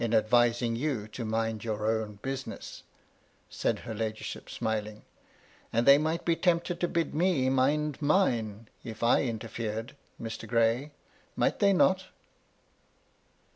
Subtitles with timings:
[0.01, 2.81] 49 advising you to mind your own business,"—
[3.51, 5.03] said her ladyship, smiling,—
[5.71, 10.47] "and they might be tempted to bid me mind mme, if I interfered, Mr.
[10.47, 10.91] Gray;
[11.35, 12.07] might they not?"